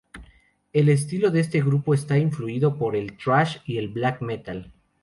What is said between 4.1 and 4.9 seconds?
metal.